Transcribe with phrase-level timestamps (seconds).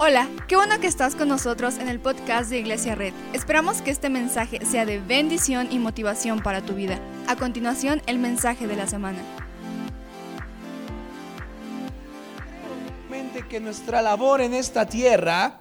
[0.00, 3.12] Hola, qué bueno que estás con nosotros en el podcast de Iglesia Red.
[3.32, 7.00] Esperamos que este mensaje sea de bendición y motivación para tu vida.
[7.26, 9.18] A continuación, el mensaje de la semana.
[13.48, 15.60] que nuestra labor en esta tierra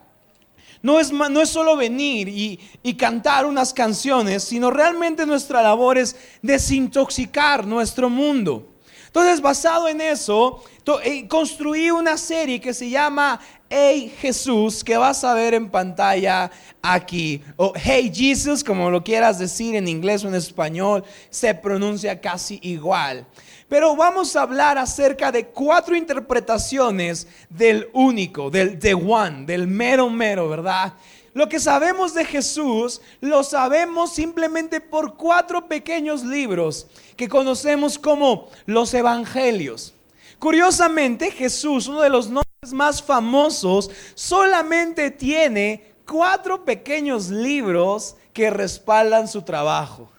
[0.81, 5.97] no es, no es solo venir y, y, cantar unas canciones, sino realmente nuestra labor
[5.97, 8.77] es desintoxicar nuestro mundo.
[9.07, 10.63] Entonces, basado en eso,
[11.03, 13.39] eh, construí una serie que se llama
[13.69, 16.49] Hey Jesús, que vas a ver en pantalla
[16.81, 17.43] aquí.
[17.57, 22.59] O Hey Jesus, como lo quieras decir en inglés o en español, se pronuncia casi
[22.61, 23.25] igual.
[23.67, 30.09] Pero vamos a hablar acerca de cuatro interpretaciones del único, del the one, del mero
[30.09, 30.93] mero, ¿verdad?
[31.33, 36.87] Lo que sabemos de Jesús lo sabemos simplemente por cuatro pequeños libros
[37.17, 39.93] que conocemos como los evangelios.
[40.39, 49.27] Curiosamente, Jesús, uno de los nombres más famosos, solamente tiene cuatro pequeños libros que respaldan
[49.27, 50.09] su trabajo.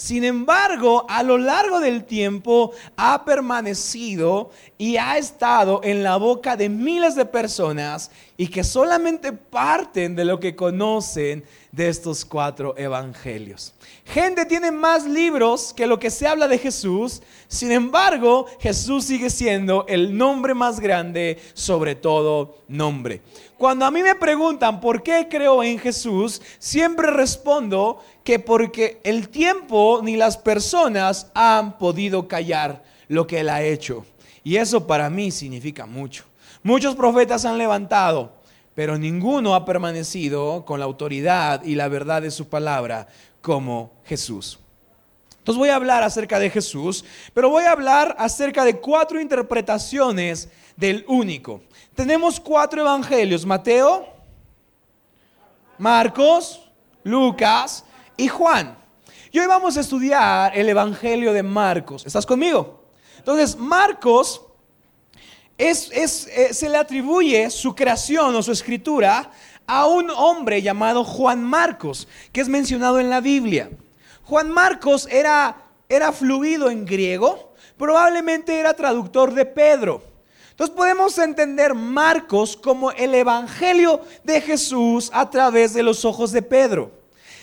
[0.00, 6.56] Sin embargo, a lo largo del tiempo ha permanecido y ha estado en la boca
[6.56, 12.74] de miles de personas y que solamente parten de lo que conocen de estos cuatro
[12.76, 13.72] evangelios.
[14.04, 19.30] Gente tiene más libros que lo que se habla de Jesús, sin embargo, Jesús sigue
[19.30, 23.22] siendo el nombre más grande sobre todo nombre.
[23.56, 29.28] Cuando a mí me preguntan por qué creo en Jesús, siempre respondo que porque el
[29.28, 34.04] tiempo ni las personas han podido callar lo que Él ha hecho.
[34.42, 36.24] Y eso para mí significa mucho.
[36.62, 38.32] Muchos profetas han levantado,
[38.74, 43.08] pero ninguno ha permanecido con la autoridad y la verdad de su palabra
[43.40, 44.58] como Jesús.
[45.38, 50.48] Entonces voy a hablar acerca de Jesús, pero voy a hablar acerca de cuatro interpretaciones
[50.76, 51.62] del único.
[51.94, 54.06] Tenemos cuatro evangelios, Mateo,
[55.78, 56.70] Marcos,
[57.02, 57.84] Lucas
[58.16, 58.76] y Juan.
[59.32, 62.04] Y hoy vamos a estudiar el evangelio de Marcos.
[62.04, 62.84] ¿Estás conmigo?
[63.16, 64.42] Entonces, Marcos
[65.60, 66.08] eh,
[66.54, 69.30] se le atribuye su creación o su escritura
[69.66, 73.70] a un hombre llamado Juan Marcos, que es mencionado en la Biblia.
[74.22, 80.02] Juan Marcos era, era fluido en griego, probablemente era traductor de Pedro.
[80.50, 86.40] Entonces podemos entender Marcos como el Evangelio de Jesús a través de los ojos de
[86.40, 86.90] Pedro.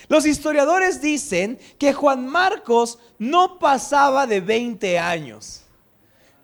[0.07, 5.66] Los historiadores dicen que Juan Marcos no pasaba de 20 años.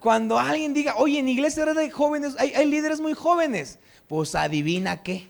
[0.04, 5.02] Cuando alguien diga, oye, en iglesia de jóvenes hay, hay líderes muy jóvenes, pues adivina
[5.02, 5.30] qué.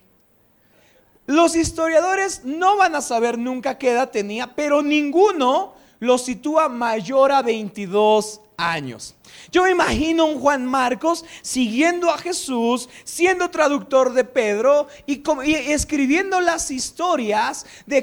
[1.27, 7.31] Los historiadores no van a saber nunca qué edad tenía, pero ninguno lo sitúa mayor
[7.31, 9.13] a 22 años.
[9.51, 15.21] Yo me imagino un Juan Marcos siguiendo a Jesús, siendo traductor de Pedro y,
[15.53, 18.01] escribiendo las historias de,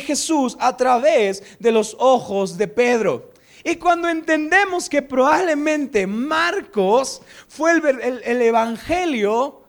[0.00, 3.35] Jesús a través de los ojos de Pedro.
[3.66, 9.60] Y cuando entendemos que probablemente Marcos fue el evangelio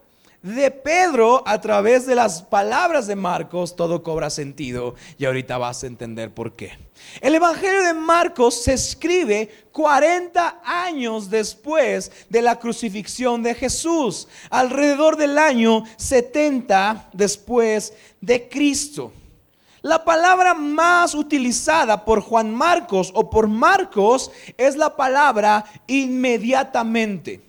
[0.43, 5.83] de Pedro a través de las palabras de Marcos, todo cobra sentido y ahorita vas
[5.83, 6.77] a entender por qué.
[7.21, 15.17] El Evangelio de Marcos se escribe 40 años después de la crucifixión de Jesús, alrededor
[15.17, 19.11] del año 70 después de Cristo.
[19.87, 27.41] La palabra más utilizada por Juan Marcos o por Marcos es la palabra inmediatamente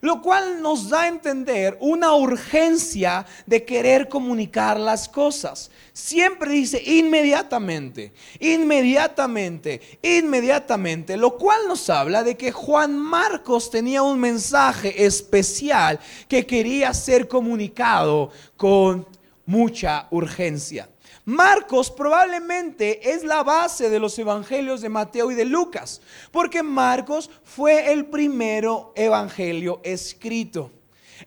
[0.00, 5.70] lo cual nos da a entender una urgencia de querer comunicar las cosas.
[5.92, 14.18] Siempre dice inmediatamente, inmediatamente, inmediatamente, lo cual nos habla de que Juan Marcos tenía un
[14.18, 19.06] mensaje especial que quería ser comunicado con
[19.44, 20.88] mucha urgencia.
[21.30, 26.00] Marcos probablemente es la base de los evangelios de Mateo y de Lucas,
[26.32, 30.72] porque Marcos fue el primero evangelio escrito.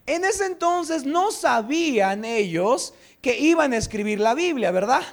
[0.06, 5.04] En ese entonces no sabían ellos que iban a escribir la Biblia, ¿verdad?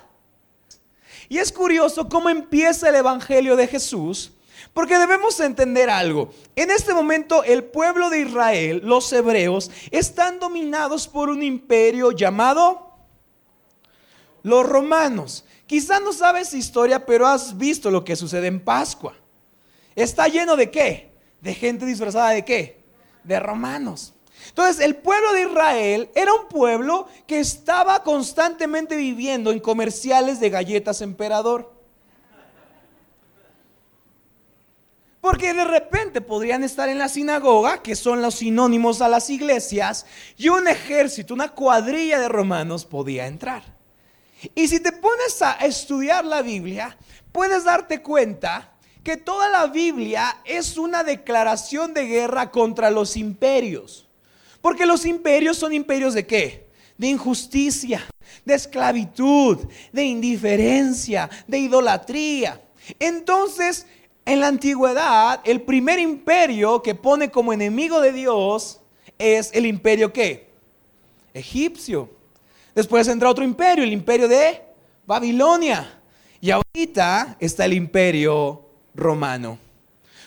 [1.28, 4.32] Y es curioso cómo empieza el evangelio de Jesús,
[4.72, 6.32] porque debemos entender algo.
[6.56, 12.89] En este momento el pueblo de Israel, los hebreos, están dominados por un imperio llamado
[14.42, 15.44] los romanos.
[15.66, 19.14] Quizás no sabes historia, pero has visto lo que sucede en Pascua.
[19.94, 21.12] Está lleno de qué?
[21.40, 22.82] De gente disfrazada de qué?
[23.25, 24.14] De romanos.
[24.48, 30.50] Entonces, el pueblo de Israel era un pueblo que estaba constantemente viviendo en comerciales de
[30.50, 31.72] galletas emperador.
[35.20, 40.06] Porque de repente podrían estar en la sinagoga, que son los sinónimos a las iglesias,
[40.36, 43.80] y un ejército, una cuadrilla de romanos podía entrar.
[44.54, 46.96] Y si te pones a estudiar la Biblia,
[47.32, 48.72] puedes darte cuenta
[49.02, 54.08] que toda la Biblia es una declaración de guerra contra los imperios.
[54.60, 56.69] Porque los imperios son imperios de qué?
[56.98, 58.06] De injusticia,
[58.44, 59.58] de esclavitud,
[59.92, 62.60] de indiferencia, de idolatría.
[62.98, 63.86] Entonces,
[64.26, 68.81] en la antigüedad, el primer imperio que pone como enemigo de Dios
[69.19, 70.50] es el imperio qué?
[71.32, 72.19] Egipcio.
[72.75, 74.62] Después entra otro imperio, el imperio de
[75.06, 76.00] Babilonia.
[76.40, 78.64] Y ahorita está el imperio
[78.94, 79.58] romano.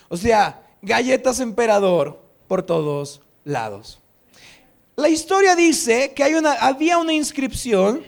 [0.10, 4.00] O sea, galletas emperador por todos lados.
[4.96, 8.06] La historia dice que había una inscripción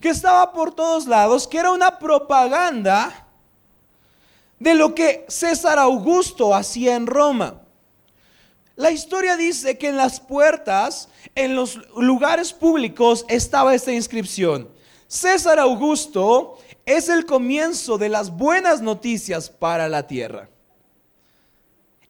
[0.00, 3.28] que estaba por todos lados, que era una propaganda
[4.58, 7.61] de lo que César Augusto hacía en Roma.
[8.76, 14.68] La historia dice que en las puertas, en los lugares públicos, estaba esta inscripción.
[15.06, 20.48] César Augusto es el comienzo de las buenas noticias para la tierra.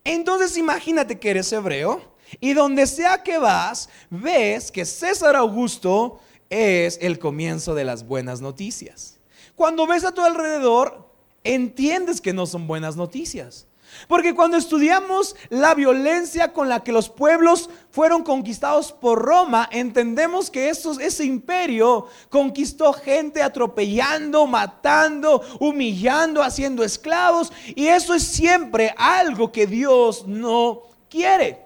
[0.04, 2.00] Entonces imagínate que eres hebreo
[2.40, 8.40] y donde sea que vas, ves que César Augusto es el comienzo de las buenas
[8.40, 9.18] noticias.
[9.56, 11.08] Cuando ves a tu alrededor,
[11.44, 13.66] entiendes que no son buenas noticias.
[14.08, 20.50] Porque cuando estudiamos la violencia con la que los pueblos fueron conquistados por Roma, entendemos
[20.50, 27.52] que ese imperio conquistó gente atropellando, matando, humillando, haciendo esclavos.
[27.74, 31.62] Y eso es siempre algo que Dios no quiere.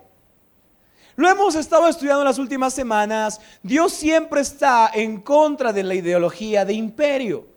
[1.17, 3.41] Lo hemos estado estudiando en las últimas semanas.
[3.63, 7.56] Dios siempre está en contra de la ideología de imperio.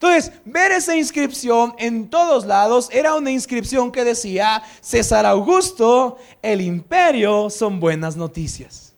[0.00, 6.60] Entonces, ver esa inscripción en todos lados era una inscripción que decía, César Augusto, el
[6.60, 8.94] imperio son buenas noticias.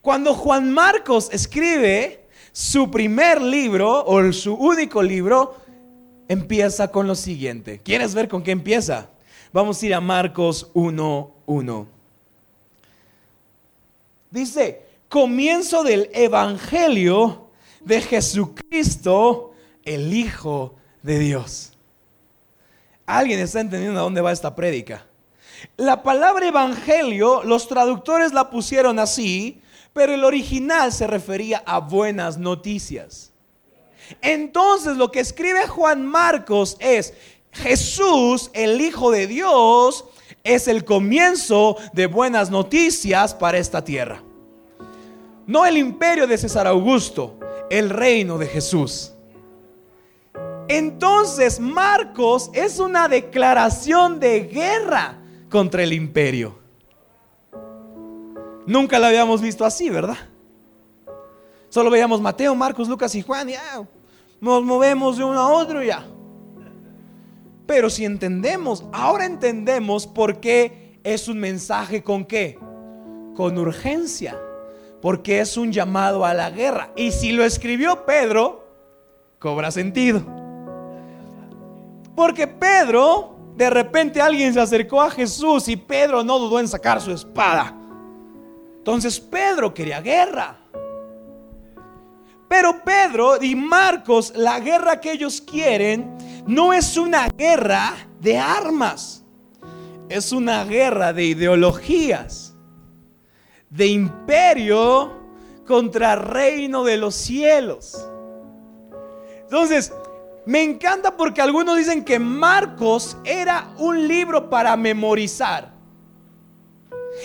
[0.00, 5.56] Cuando Juan Marcos escribe su primer libro o su único libro,
[6.28, 7.80] empieza con lo siguiente.
[7.82, 9.10] ¿Quieres ver con qué empieza?
[9.52, 11.86] Vamos a ir a Marcos 1.1.
[14.30, 17.48] Dice, comienzo del Evangelio
[17.80, 19.54] de Jesucristo,
[19.86, 21.72] el Hijo de Dios.
[23.06, 25.06] ¿Alguien está entendiendo a dónde va esta prédica?
[25.78, 29.62] La palabra evangelio, los traductores la pusieron así,
[29.94, 33.32] pero el original se refería a buenas noticias.
[34.20, 37.14] Entonces lo que escribe Juan Marcos es,
[37.52, 40.04] Jesús, el Hijo de Dios,
[40.44, 44.22] es el comienzo de buenas noticias para esta tierra.
[45.46, 47.38] No el imperio de César Augusto,
[47.70, 49.15] el reino de Jesús.
[50.68, 55.18] Entonces Marcos es una declaración de guerra
[55.48, 56.58] contra el imperio.
[58.66, 60.16] Nunca la habíamos visto así, ¿verdad?
[61.68, 63.86] Solo veíamos Mateo, Marcos, Lucas y Juan y ya,
[64.40, 66.06] nos movemos de uno a otro ya.
[67.66, 72.58] Pero si entendemos, ahora entendemos por qué es un mensaje con qué?
[73.34, 74.40] Con urgencia
[75.00, 76.90] porque es un llamado a la guerra.
[76.96, 78.66] Y si lo escribió Pedro,
[79.38, 80.35] cobra sentido.
[82.16, 87.00] Porque Pedro, de repente alguien se acercó a Jesús y Pedro no dudó en sacar
[87.00, 87.74] su espada.
[88.78, 90.56] Entonces Pedro quería guerra.
[92.48, 99.24] Pero Pedro y Marcos, la guerra que ellos quieren no es una guerra de armas,
[100.08, 102.56] es una guerra de ideologías
[103.68, 105.12] de imperio
[105.66, 108.08] contra reino de los cielos.
[109.42, 109.92] Entonces,
[110.46, 115.74] me encanta porque algunos dicen que Marcos era un libro para memorizar.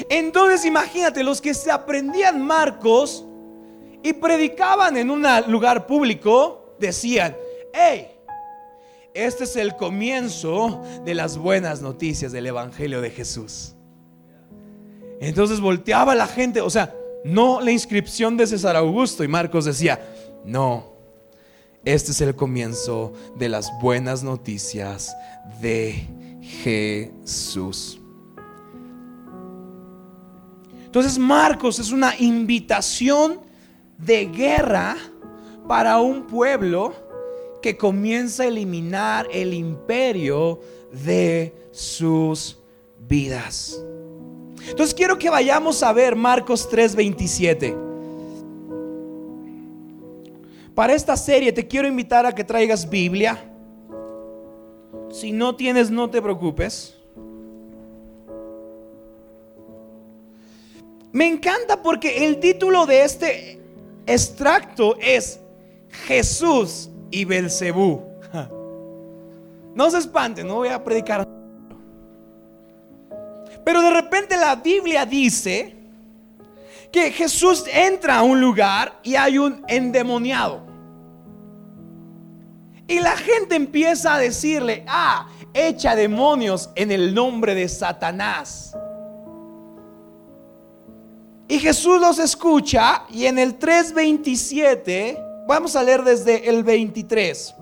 [0.10, 3.26] Entonces imagínate, los que se aprendían Marcos
[4.02, 7.38] y predicaban en un lugar público, decían,
[7.74, 8.08] hey,
[9.14, 13.76] este es el comienzo de las buenas noticias del Evangelio de Jesús.
[15.20, 19.24] Entonces volteaba la gente, o sea, no la inscripción de César Augusto.
[19.24, 20.00] Y Marcos decía,
[20.44, 20.91] no,
[21.84, 25.16] este es el comienzo de las buenas noticias
[25.62, 26.08] de
[26.42, 28.00] Jesús.
[30.86, 33.40] Entonces Marcos es una invitación
[33.98, 34.98] de guerra
[35.68, 36.94] para un pueblo
[37.62, 40.60] que comienza a eliminar el imperio
[40.92, 42.60] de sus
[43.08, 43.82] vidas.
[44.68, 47.91] Entonces quiero que vayamos a ver Marcos 3:27.
[50.82, 53.38] Para esta serie te quiero invitar a que traigas Biblia.
[55.12, 56.98] Si no tienes, no te preocupes.
[61.12, 63.62] Me encanta porque el título de este
[64.08, 65.40] extracto es
[66.08, 68.02] Jesús y Belcebú.
[69.76, 71.28] No se espanten, no voy a predicar.
[73.64, 75.76] Pero de repente la Biblia dice
[76.92, 80.71] que Jesús entra a un lugar y hay un endemoniado.
[82.92, 88.76] Y la gente empieza a decirle, ah, echa demonios en el nombre de Satanás.
[91.48, 97.56] Y Jesús los escucha y en el 3.27, vamos a leer desde el 23.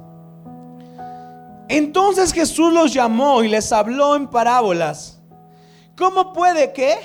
[1.68, 5.20] Entonces Jesús los llamó y les habló en parábolas.
[5.96, 6.98] ¿Cómo puede que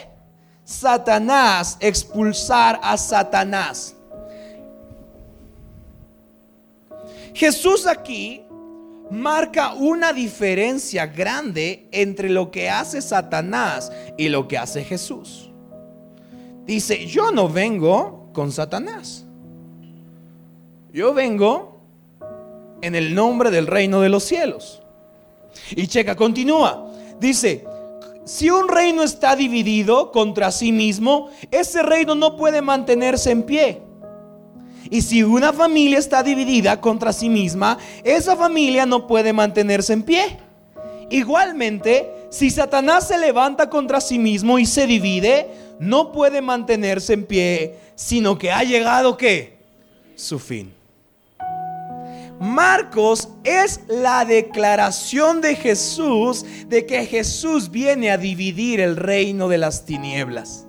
[0.64, 3.93] Satanás expulsar a Satanás?
[7.34, 8.42] Jesús aquí
[9.10, 15.50] marca una diferencia grande entre lo que hace Satanás y lo que hace Jesús.
[16.64, 19.26] Dice, yo no vengo con Satanás.
[20.92, 21.80] Yo vengo
[22.80, 24.80] en el nombre del reino de los cielos.
[25.70, 26.90] Y checa, continúa.
[27.20, 27.64] Dice,
[28.24, 33.82] si un reino está dividido contra sí mismo, ese reino no puede mantenerse en pie.
[34.90, 40.02] Y si una familia está dividida contra sí misma, esa familia no puede mantenerse en
[40.02, 40.38] pie.
[41.10, 45.48] Igualmente, si Satanás se levanta contra sí mismo y se divide,
[45.78, 49.58] no puede mantenerse en pie, sino que ha llegado que
[50.16, 50.72] su fin.
[52.40, 59.58] Marcos es la declaración de Jesús de que Jesús viene a dividir el reino de
[59.58, 60.66] las tinieblas.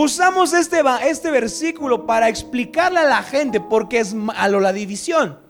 [0.00, 5.40] Usamos este, este versículo para explicarle a la gente por qué es malo la división.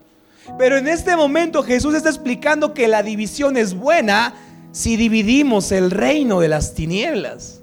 [0.56, 4.32] Pero en este momento Jesús está explicando que la división es buena
[4.72, 7.60] si dividimos el reino de las tinieblas.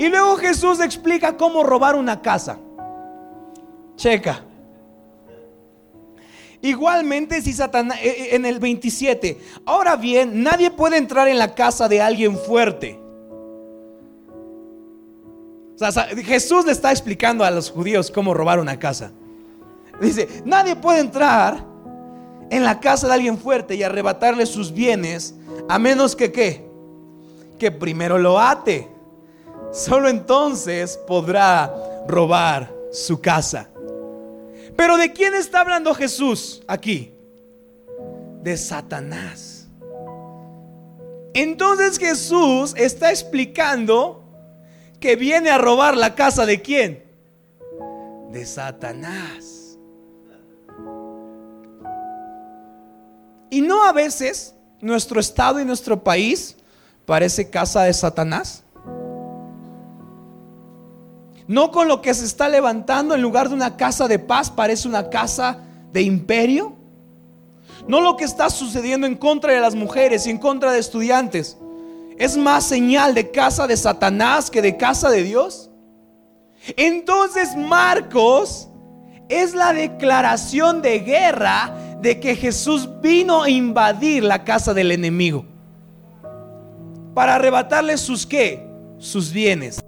[0.00, 2.58] Y luego Jesús explica cómo robar una casa.
[3.94, 4.44] Checa.
[6.60, 11.54] Igualmente si Satanás, eh, eh, en el 27, ahora bien, nadie puede entrar en la
[11.54, 13.01] casa de alguien fuerte.
[16.24, 19.12] Jesús le está explicando a los judíos cómo robar una casa.
[20.00, 21.64] Dice, nadie puede entrar
[22.50, 25.34] en la casa de alguien fuerte y arrebatarle sus bienes
[25.68, 26.68] a menos que qué?
[27.58, 28.88] Que primero lo ate.
[29.72, 31.72] Solo entonces podrá
[32.06, 33.70] robar su casa.
[34.76, 37.14] Pero ¿de quién está hablando Jesús aquí?
[38.42, 39.68] De Satanás.
[41.34, 44.21] Entonces Jesús está explicando
[45.02, 47.04] que viene a robar la casa de quién?
[48.30, 49.76] De Satanás.
[53.50, 56.56] Y no a veces nuestro estado y nuestro país
[57.04, 58.62] parece casa de Satanás.
[61.48, 64.86] No con lo que se está levantando en lugar de una casa de paz parece
[64.86, 65.58] una casa
[65.92, 66.76] de imperio.
[67.88, 71.58] No lo que está sucediendo en contra de las mujeres y en contra de estudiantes.
[72.18, 75.70] Es más señal de casa de Satanás que de casa de Dios.
[76.76, 78.68] Entonces Marcos
[79.28, 85.46] es la declaración de guerra de que Jesús vino a invadir la casa del enemigo.
[87.14, 88.68] Para arrebatarle sus qué?
[88.98, 89.80] Sus bienes.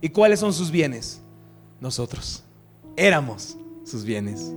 [0.00, 1.20] ¿Y cuáles son sus bienes?
[1.80, 2.44] Nosotros.
[2.96, 4.52] Éramos sus bienes.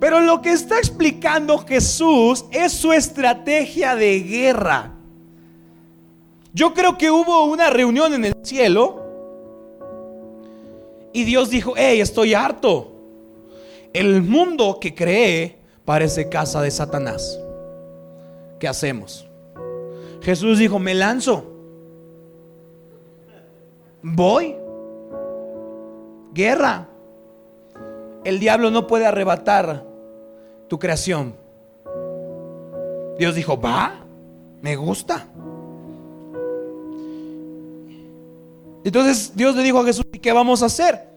[0.00, 4.92] Pero lo que está explicando Jesús es su estrategia de guerra.
[6.52, 9.02] Yo creo que hubo una reunión en el cielo
[11.12, 12.92] y Dios dijo, hey, estoy harto.
[13.92, 17.38] El mundo que cree parece casa de Satanás.
[18.58, 19.26] ¿Qué hacemos?
[20.22, 21.52] Jesús dijo, me lanzo
[24.02, 24.56] voy.
[26.32, 26.88] Guerra.
[28.24, 29.84] El diablo no puede arrebatar
[30.68, 31.34] tu creación.
[33.18, 34.04] Dios dijo, va,
[34.60, 35.26] me gusta.
[38.84, 41.08] Entonces Dios le dijo a Jesús, ¿y qué vamos a hacer?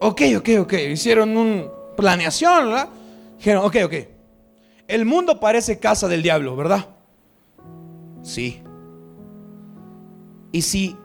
[0.00, 0.72] Ok, ok, ok.
[0.92, 1.64] Hicieron una
[1.96, 2.88] planeación, ¿verdad?
[3.38, 3.94] Dijeron, ok, ok.
[4.88, 6.86] El mundo parece casa del diablo, ¿verdad?
[8.22, 8.62] Sí.
[10.52, 10.96] Y si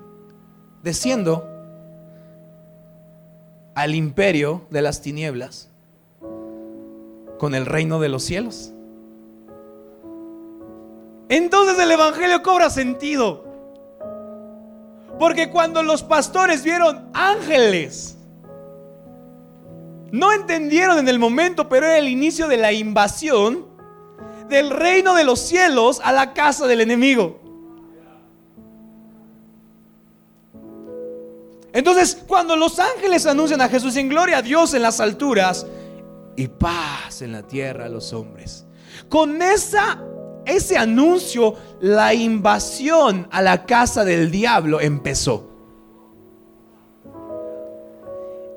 [0.84, 1.48] desciendo
[3.74, 5.70] al imperio de las tinieblas
[7.40, 8.74] con el reino de los cielos,
[11.30, 13.51] entonces el Evangelio cobra sentido.
[15.22, 18.18] Porque cuando los pastores vieron ángeles
[20.12, 23.68] No entendieron en el momento, pero era el inicio de la invasión
[24.50, 27.40] del reino de los cielos a la casa del enemigo.
[31.72, 35.68] Entonces, cuando los ángeles anuncian a Jesús en gloria a Dios en las alturas
[36.36, 38.66] y paz en la tierra a los hombres,
[39.08, 40.04] con esa,
[40.46, 45.48] ese anuncio, la invasión a la casa del diablo empezó.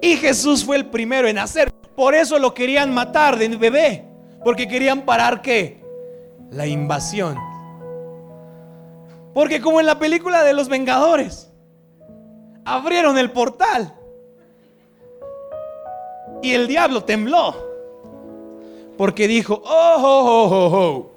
[0.00, 1.70] Y Jesús fue el primero en hacer.
[1.96, 4.04] Por eso lo querían matar de bebé.
[4.44, 5.82] Porque querían parar qué?
[6.50, 7.38] La invasión.
[9.32, 11.50] Porque como en la película de los Vengadores,
[12.64, 13.94] abrieron el portal.
[16.42, 17.54] Y el diablo tembló.
[18.98, 21.13] Porque dijo, oh, oh, oh, oh,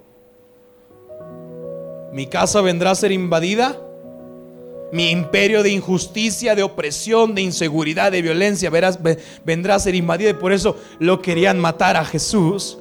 [2.17, 3.77] mi casa vendrá a ser invadida
[4.91, 8.97] mi imperio de injusticia, de opresión, de inseguridad, de violencia verás,
[9.45, 10.31] vendrá a ser invadido.
[10.31, 12.79] Y por eso lo querían matar a Jesús.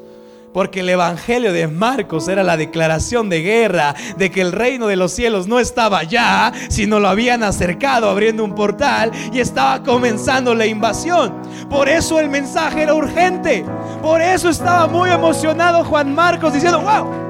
[0.55, 4.97] Porque el Evangelio de Marcos era la declaración de guerra, de que el reino de
[4.97, 10.55] los cielos no estaba allá, sino lo habían acercado abriendo un portal y estaba comenzando
[10.55, 11.35] la invasión.
[11.69, 13.67] Por eso el mensaje era urgente.
[14.01, 17.26] Por eso estaba muy emocionado Juan Marcos diciendo, wow,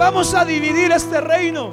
[0.00, 1.72] vamos a dividir este reino.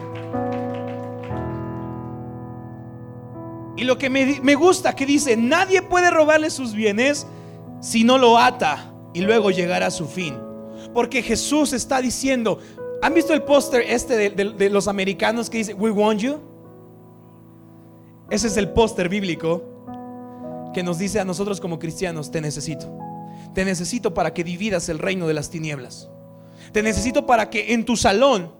[3.77, 7.25] Y lo que me, gusta que dice, nadie puede robarle sus bienes
[7.79, 10.36] si no lo ata y luego llegar a su fin.
[10.93, 12.60] Porque Jesús está diciendo,
[13.01, 16.39] ¿han visto el póster este de, de, los americanos que dice, We want you?
[18.29, 19.63] Ese es el póster bíblico
[20.74, 22.91] que nos dice a nosotros como cristianos, te necesito.
[23.53, 26.10] Te necesito para que dividas el reino de las tinieblas.
[26.71, 28.57] Te necesito para que en tu salón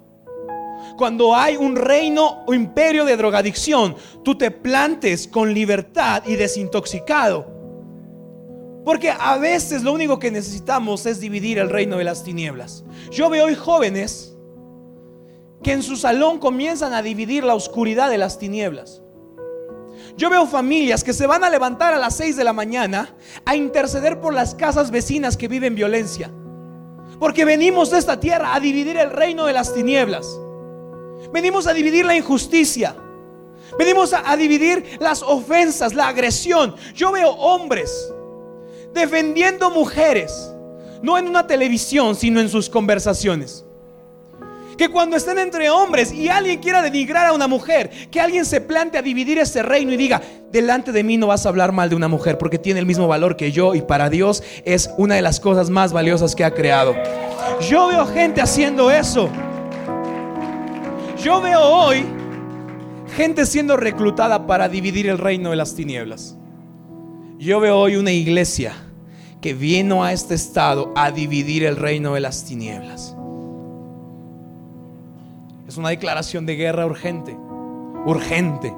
[0.98, 7.56] cuando hay un reino o imperio de drogadicción, tú te plantes con libertad y desintoxicado.
[8.84, 12.84] Porque a veces lo único que necesitamos es dividir el reino de las tinieblas.
[13.12, 14.36] Yo veo hoy jóvenes
[15.62, 19.02] que en su salón comienzan a dividir la oscuridad de las tinieblas.
[20.16, 23.56] Yo veo familias que se van a levantar a las 6 de la mañana a
[23.56, 26.32] interceder por las casas vecinas que viven violencia.
[27.20, 30.28] Porque venimos de esta tierra a dividir el reino de las tinieblas.
[31.32, 32.96] Venimos a dividir la injusticia.
[33.78, 36.76] Venimos a, dividir las ofensas, la agresión.
[36.96, 38.14] Yo veo hombres
[38.94, 40.52] defendiendo mujeres,
[41.02, 43.66] no en una televisión, sino en sus conversaciones.
[44.78, 48.62] Que cuando estén entre hombres y alguien quiera denigrar a una mujer, que alguien se
[48.62, 51.90] plante a dividir ese reino y diga, delante de mí no vas a hablar mal
[51.90, 55.16] de una mujer porque tiene el mismo valor que yo y para Dios es una
[55.16, 56.96] de las cosas más valiosas que ha creado.
[57.68, 59.30] Yo veo gente haciendo eso.
[61.24, 62.06] Yo veo hoy
[63.16, 66.38] gente siendo reclutada para dividir el reino de las tinieblas.
[67.40, 68.74] Yo veo hoy una iglesia
[69.42, 73.17] que vino a este estado a dividir el reino de las tinieblas.
[75.68, 77.38] Es una declaración de guerra urgente,
[78.06, 78.74] urgente.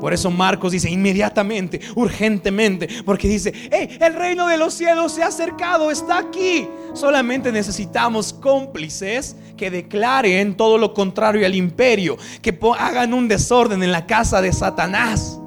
[0.00, 5.22] Por eso Marcos dice inmediatamente, urgentemente, porque dice, hey, el reino de los cielos se
[5.22, 6.68] ha acercado, está aquí.
[6.92, 13.92] Solamente necesitamos cómplices que declaren todo lo contrario al imperio, que hagan un desorden en
[13.92, 15.40] la casa de Satanás.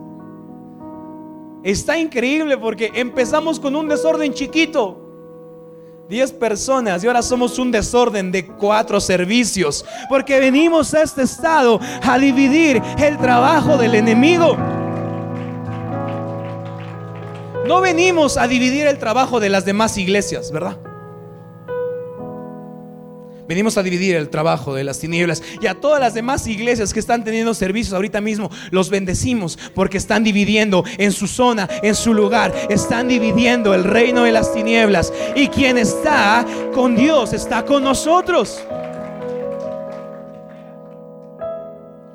[1.63, 5.06] Está increíble porque empezamos con un desorden chiquito.
[6.09, 9.85] 10 personas y ahora somos un desorden de cuatro servicios.
[10.09, 14.57] Porque venimos a este estado a dividir el trabajo del enemigo.
[17.67, 20.77] No venimos a dividir el trabajo de las demás iglesias, ¿verdad?
[23.47, 26.99] Venimos a dividir el trabajo de las tinieblas y a todas las demás iglesias que
[26.99, 32.13] están teniendo servicios ahorita mismo, los bendecimos porque están dividiendo en su zona, en su
[32.13, 37.83] lugar, están dividiendo el reino de las tinieblas y quien está con Dios está con
[37.83, 38.61] nosotros.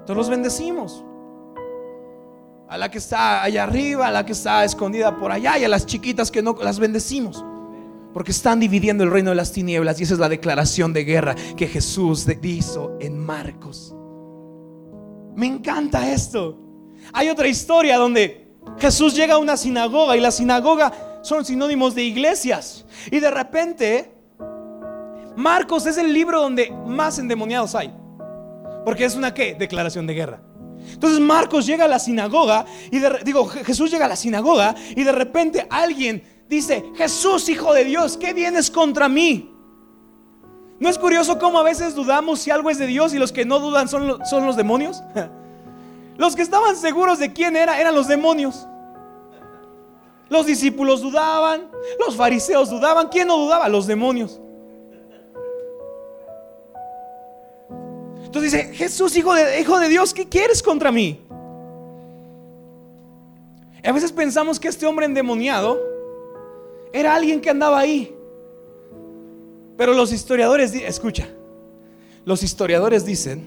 [0.00, 1.04] Entonces los bendecimos.
[2.68, 5.68] A la que está allá arriba, a la que está escondida por allá y a
[5.68, 7.44] las chiquitas que no las bendecimos.
[8.12, 11.34] Porque están dividiendo el reino de las tinieblas y esa es la declaración de guerra
[11.56, 13.94] que Jesús hizo en Marcos.
[15.34, 16.58] Me encanta esto.
[17.12, 22.02] Hay otra historia donde Jesús llega a una sinagoga y la sinagoga son sinónimos de
[22.02, 22.84] iglesias.
[23.10, 24.12] Y de repente,
[25.36, 27.92] Marcos es el libro donde más endemoniados hay.
[28.84, 29.54] Porque es una qué?
[29.54, 30.42] Declaración de guerra.
[30.92, 35.12] Entonces Marcos llega a la sinagoga y digo, Jesús llega a la sinagoga y de
[35.12, 36.22] repente alguien
[36.52, 39.50] dice, Jesús, Hijo de Dios, ¿qué vienes contra mí?
[40.78, 43.44] ¿No es curioso cómo a veces dudamos si algo es de Dios y los que
[43.44, 45.02] no dudan son, son los demonios?
[46.18, 48.68] Los que estaban seguros de quién era eran los demonios.
[50.28, 53.08] Los discípulos dudaban, los fariseos dudaban.
[53.08, 53.68] ¿Quién no dudaba?
[53.68, 54.38] Los demonios.
[58.22, 61.18] Entonces dice, Jesús, hijo de, hijo de Dios, ¿qué quieres contra mí?
[63.84, 65.91] a veces pensamos que este hombre endemoniado
[66.92, 68.14] era alguien que andaba ahí.
[69.76, 71.28] Pero los historiadores, escucha,
[72.24, 73.44] los historiadores dicen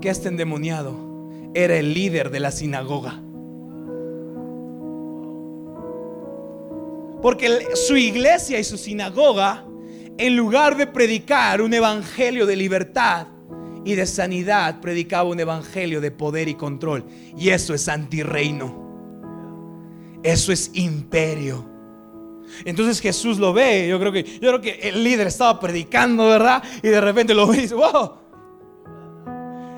[0.00, 0.94] que este endemoniado
[1.54, 3.20] era el líder de la sinagoga.
[7.22, 9.64] Porque su iglesia y su sinagoga,
[10.16, 13.26] en lugar de predicar un evangelio de libertad
[13.84, 17.04] y de sanidad, predicaba un evangelio de poder y control.
[17.36, 18.88] Y eso es antirreino.
[20.22, 21.69] Eso es imperio.
[22.64, 23.88] Entonces Jesús lo ve.
[23.88, 26.62] Yo creo que, yo creo que el líder estaba predicando, ¿verdad?
[26.82, 28.12] Y de repente lo ve y dice: Wow,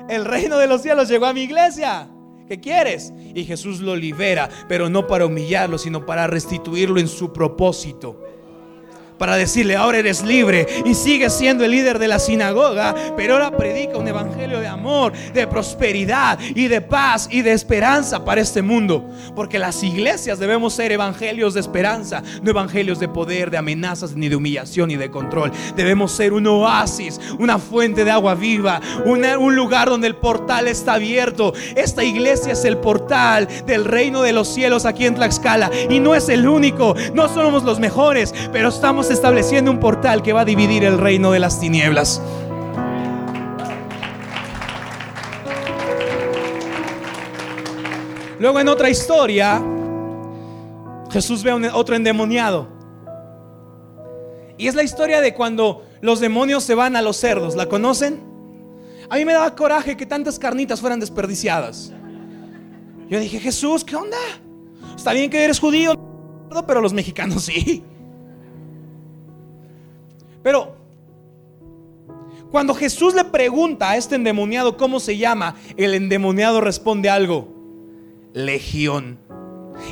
[0.09, 2.09] el reino de los cielos llegó a mi iglesia.
[2.47, 3.13] ¿Qué quieres?
[3.33, 8.19] Y Jesús lo libera, pero no para humillarlo, sino para restituirlo en su propósito
[9.17, 13.55] para decirle, ahora eres libre y sigues siendo el líder de la sinagoga, pero ahora
[13.55, 18.61] predica un evangelio de amor, de prosperidad y de paz y de esperanza para este
[18.61, 19.09] mundo.
[19.35, 24.29] Porque las iglesias debemos ser evangelios de esperanza, no evangelios de poder, de amenazas, ni
[24.29, 25.51] de humillación, ni de control.
[25.75, 30.93] Debemos ser un oasis, una fuente de agua viva, un lugar donde el portal está
[30.93, 31.53] abierto.
[31.75, 36.15] Esta iglesia es el portal del reino de los cielos aquí en Tlaxcala y no
[36.15, 40.45] es el único, no somos los mejores, pero estamos estableciendo un portal que va a
[40.45, 42.21] dividir el reino de las tinieblas.
[48.39, 49.63] Luego en otra historia,
[51.09, 52.67] Jesús ve a otro endemoniado.
[54.57, 57.55] Y es la historia de cuando los demonios se van a los cerdos.
[57.55, 58.21] ¿La conocen?
[59.09, 61.93] A mí me daba coraje que tantas carnitas fueran desperdiciadas.
[63.09, 64.17] Yo dije, Jesús, ¿qué onda?
[64.95, 65.93] Está bien que eres judío,
[66.67, 67.83] pero los mexicanos sí.
[70.43, 70.75] Pero
[72.51, 77.47] cuando Jesús le pregunta a este endemoniado cómo se llama, el endemoniado responde algo,
[78.33, 79.17] legión.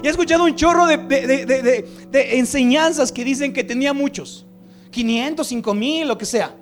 [0.03, 1.85] Y he escuchado un chorro de,
[2.33, 4.45] enseñanzas que dicen que tenía muchos,
[4.91, 6.55] 500, 5 mil, lo que sea.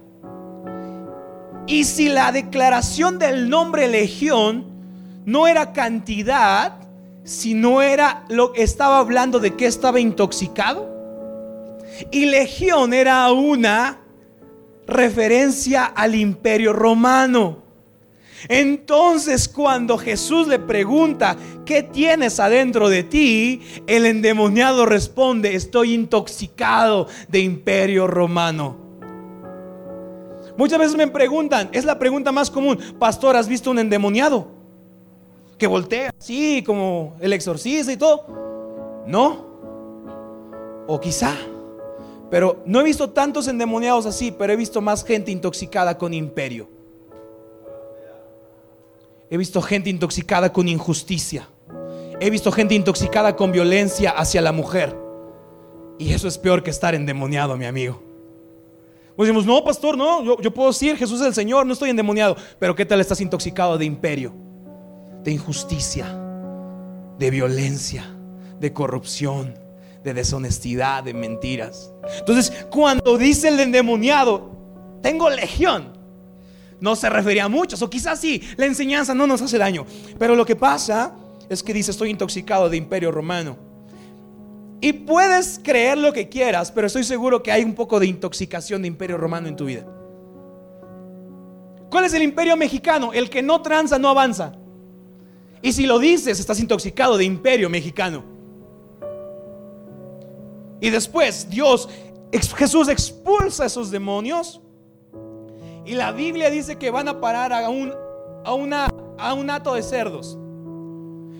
[1.67, 4.65] Y si la declaración del nombre legión
[5.25, 6.77] no era cantidad,
[7.23, 10.98] si no era lo que estaba hablando de que estaba intoxicado,
[12.11, 13.99] y legión era una
[14.87, 17.69] referencia al imperio romano.
[18.47, 21.35] Entonces cuando Jesús le pregunta,
[21.65, 23.61] ¿qué tienes adentro de ti?
[23.85, 28.77] El endemoniado responde, estoy intoxicado de imperio romano.
[30.57, 34.47] Muchas veces me preguntan, es la pregunta más común, pastor, ¿has visto un endemoniado?
[35.57, 39.03] Que voltea así como el exorcista y todo.
[39.05, 39.47] No.
[40.87, 41.35] O quizá.
[42.29, 46.69] Pero no he visto tantos endemoniados así, pero he visto más gente intoxicada con imperio.
[49.29, 51.47] He visto gente intoxicada con injusticia.
[52.19, 54.95] He visto gente intoxicada con violencia hacia la mujer.
[55.97, 58.01] Y eso es peor que estar endemoniado, mi amigo.
[59.15, 61.89] Pues decimos, no, pastor, no, yo, yo, puedo decir, Jesús es el Señor, no estoy
[61.89, 62.37] endemoniado.
[62.57, 64.33] Pero ¿qué tal estás intoxicado de imperio,
[65.23, 66.07] de injusticia,
[67.17, 68.15] de violencia,
[68.59, 69.68] de corrupción?
[70.03, 71.91] De deshonestidad, de mentiras.
[72.19, 74.51] Entonces, cuando dice el endemoniado,
[75.01, 75.93] tengo legión,
[76.79, 79.85] no se refería a muchos, o quizás sí, la enseñanza no nos hace daño.
[80.17, 81.15] Pero lo que pasa
[81.49, 83.57] es que dice, estoy intoxicado de imperio romano.
[84.81, 88.81] Y puedes creer lo que quieras, pero estoy seguro que hay un poco de intoxicación
[88.81, 89.85] de imperio romano en tu vida.
[91.89, 93.11] ¿Cuál es el imperio mexicano?
[93.11, 94.53] El que no tranza, no avanza.
[95.61, 98.38] Y si lo dices, estás intoxicado de imperio mexicano.
[100.81, 101.89] Y después Dios,
[102.31, 104.61] Jesús expulsa esos demonios.
[105.85, 107.93] Y la Biblia dice que van a parar a un,
[108.45, 108.87] a una,
[109.17, 110.37] a un hato de cerdos.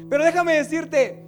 [0.09, 1.23] Pero déjame decirte,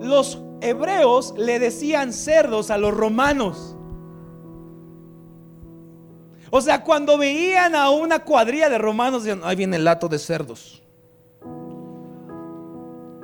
[0.00, 3.76] los hebreos le decían cerdos a los romanos.
[6.50, 10.18] O sea, cuando veían a una cuadrilla de romanos, decían, ahí viene el hato de
[10.18, 10.82] cerdos.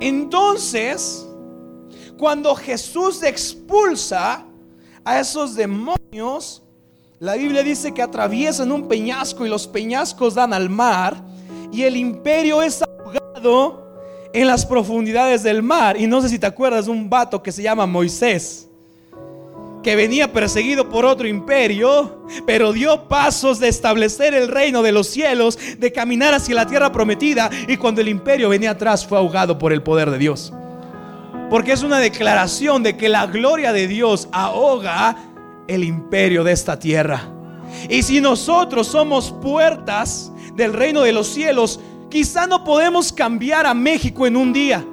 [0.00, 1.27] Entonces,
[2.18, 4.44] cuando Jesús expulsa
[5.04, 6.62] a esos demonios,
[7.20, 11.22] la Biblia dice que atraviesan un peñasco y los peñascos dan al mar
[11.72, 13.88] y el imperio es ahogado
[14.32, 15.98] en las profundidades del mar.
[15.98, 18.68] Y no sé si te acuerdas de un vato que se llama Moisés,
[19.82, 25.06] que venía perseguido por otro imperio, pero dio pasos de establecer el reino de los
[25.06, 29.58] cielos, de caminar hacia la tierra prometida y cuando el imperio venía atrás fue ahogado
[29.58, 30.52] por el poder de Dios.
[31.50, 35.16] Porque es una declaración de que la gloria de Dios ahoga
[35.66, 37.22] el imperio de esta tierra.
[37.88, 41.80] Y si nosotros somos puertas del reino de los cielos,
[42.10, 44.84] quizá no podemos cambiar a México en un día.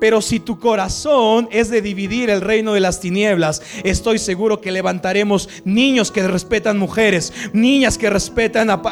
[0.00, 4.72] Pero si tu corazón es de dividir el reino de las tinieblas, estoy seguro que
[4.72, 8.82] levantaremos niños que respetan mujeres, niñas que respetan a,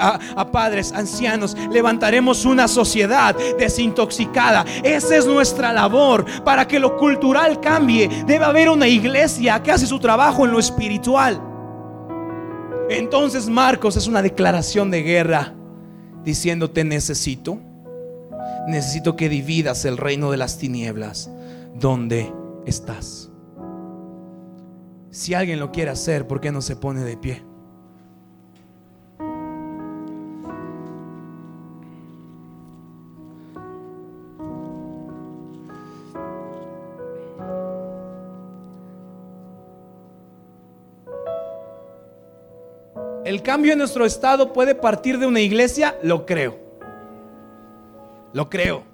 [0.53, 1.57] padres, ancianos.
[1.71, 4.65] Levantaremos una sociedad desintoxicada.
[4.83, 6.25] Esa es nuestra labor.
[6.45, 10.59] Para que lo cultural cambie, debe haber una iglesia que hace su trabajo en lo
[10.59, 11.41] espiritual.
[12.89, 15.55] Entonces Marcos es una declaración de guerra
[16.25, 17.59] diciéndote necesito
[18.67, 21.31] necesito que dividas el reino de las tinieblas
[21.75, 22.33] donde
[22.67, 23.31] estás.
[25.11, 27.43] Si alguien lo quiere hacer, ¿por qué no se pone de pie?
[43.25, 45.97] ¿El cambio en nuestro estado puede partir de una iglesia?
[46.03, 46.62] Lo creo.
[48.33, 48.85] Lo creo.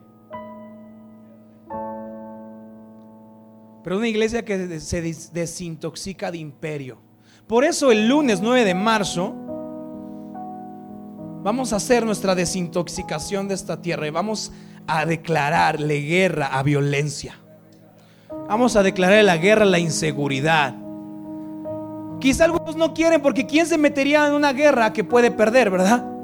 [3.85, 6.99] Pero una iglesia que se desintoxica de imperio.
[7.47, 9.35] Por eso el lunes 9 de marzo
[11.43, 14.53] vamos a hacer nuestra desintoxicación de esta tierra y vamos
[14.87, 17.39] a declararle guerra a violencia.
[18.49, 20.75] Vamos a declarar la guerra a la inseguridad.
[22.21, 26.18] Quizá algunos no quieren porque ¿quién se metería en una guerra que puede perder, verdad?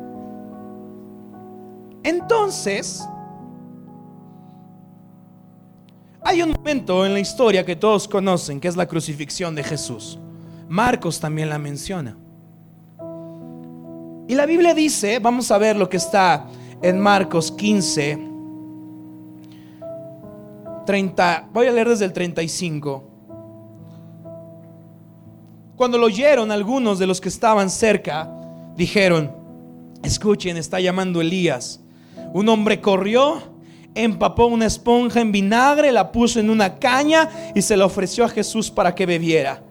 [2.04, 3.02] Entonces,
[6.22, 10.18] hay un momento en la historia que todos conocen, que es la crucifixión de Jesús.
[10.68, 12.16] Marcos también la menciona.
[14.26, 16.46] Y la Biblia dice, vamos a ver lo que está
[16.80, 18.30] en Marcos 15,
[20.86, 23.04] 30, voy a leer desde el 35.
[25.76, 28.30] Cuando lo oyeron algunos de los que estaban cerca,
[28.76, 29.30] dijeron,
[30.02, 31.83] escuchen, está llamando Elías.
[32.34, 33.40] Un hombre corrió,
[33.94, 38.28] empapó una esponja en vinagre, la puso en una caña y se la ofreció a
[38.28, 39.62] Jesús para que bebiera.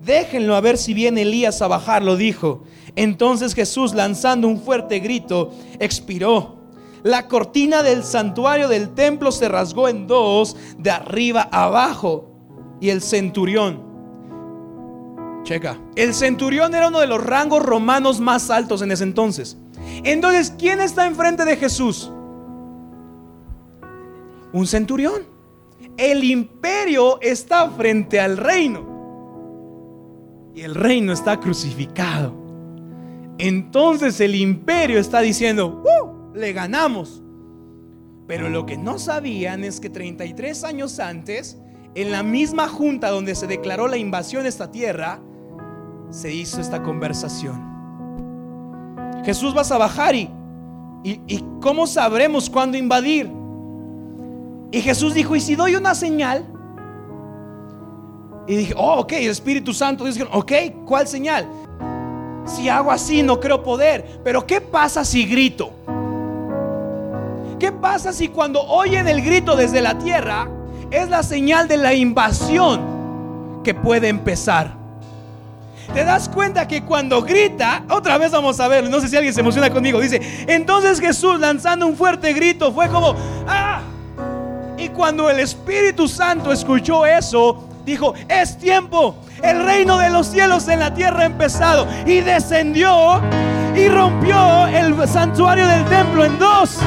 [0.00, 2.62] Déjenlo a ver si viene Elías a bajarlo, dijo.
[2.94, 6.56] Entonces Jesús, lanzando un fuerte grito, expiró.
[7.02, 12.30] La cortina del santuario del templo se rasgó en dos, de arriba abajo.
[12.80, 13.82] Y el centurión,
[15.42, 19.58] checa, el centurión era uno de los rangos romanos más altos en ese entonces.
[20.04, 22.10] Entonces, ¿quién está enfrente de Jesús?
[24.52, 25.22] Un centurión.
[25.96, 28.94] El imperio está frente al reino.
[30.54, 32.34] Y el reino está crucificado.
[33.38, 36.34] Entonces el imperio está diciendo, ¡Uh!
[36.34, 37.22] Le ganamos.
[38.26, 41.58] Pero lo que no sabían es que 33 años antes,
[41.94, 45.20] en la misma junta donde se declaró la invasión a esta tierra,
[46.10, 47.75] se hizo esta conversación.
[49.26, 50.30] Jesús vas a bajar y,
[51.02, 53.28] y, ¿cómo sabremos cuándo invadir?
[54.70, 56.46] Y Jesús dijo, ¿y si doy una señal?
[58.46, 60.52] Y dije, oh, ok, el Espíritu Santo dice, ok,
[60.84, 61.44] ¿cuál señal?
[62.44, 65.72] Si hago así no creo poder, pero ¿qué pasa si grito?
[67.58, 70.48] ¿Qué pasa si cuando oyen el grito desde la tierra
[70.92, 74.75] es la señal de la invasión que puede empezar?
[75.92, 79.34] Te das cuenta que cuando grita, otra vez vamos a ver, no sé si alguien
[79.34, 83.14] se emociona conmigo, dice, entonces Jesús lanzando un fuerte grito fue como,
[83.46, 83.80] ¡ah!
[84.78, 90.68] Y cuando el Espíritu Santo escuchó eso, dijo, es tiempo, el reino de los cielos
[90.68, 93.20] en la tierra ha empezado y descendió
[93.74, 96.78] y rompió el santuario del templo en dos.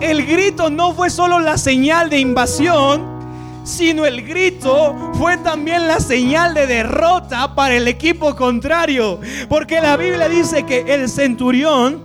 [0.00, 3.20] El grito no fue solo la señal de invasión,
[3.64, 9.20] sino el grito fue también la señal de derrota para el equipo contrario.
[9.48, 12.00] Porque la Biblia dice que el centurión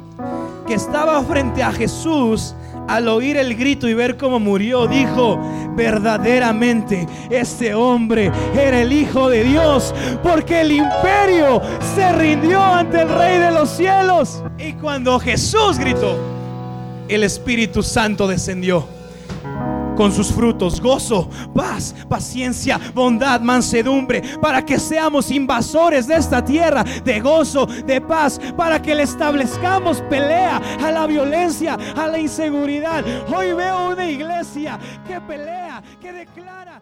[0.67, 2.55] que estaba frente a Jesús,
[2.87, 5.39] al oír el grito y ver cómo murió, dijo,
[5.75, 11.61] verdaderamente este hombre era el Hijo de Dios, porque el imperio
[11.95, 14.43] se rindió ante el Rey de los cielos.
[14.57, 16.34] Y cuando Jesús gritó,
[17.07, 18.87] el Espíritu Santo descendió
[19.95, 26.83] con sus frutos, gozo, paz, paciencia, bondad, mansedumbre, para que seamos invasores de esta tierra,
[26.83, 33.03] de gozo, de paz, para que le establezcamos pelea a la violencia, a la inseguridad.
[33.33, 36.81] Hoy veo una iglesia que pelea, que declara.